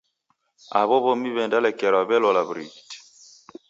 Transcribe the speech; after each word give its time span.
Aw'o 0.79 0.97
w'omi 1.03 1.29
w'endalekerelwa 1.35 2.07
w'elola 2.09 2.41
w'urighiti. 2.45 2.97